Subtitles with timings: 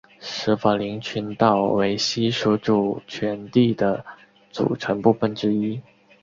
[0.19, 4.03] 舍法林群岛为西属主权地的
[4.49, 5.79] 组成部分之一。